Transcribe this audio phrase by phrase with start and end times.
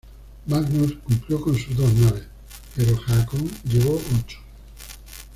[0.47, 2.23] Magnus cumplió con sus dos naves,
[2.75, 4.39] pero Haakon llevó ocho.